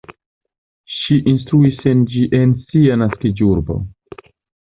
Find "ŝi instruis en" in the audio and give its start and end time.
0.93-2.55